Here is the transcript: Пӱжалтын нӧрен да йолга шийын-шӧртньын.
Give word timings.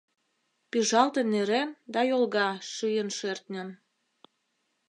Пӱжалтын 0.69 1.27
нӧрен 1.33 1.69
да 1.93 2.01
йолга 2.09 2.49
шийын-шӧртньын. 2.73 3.69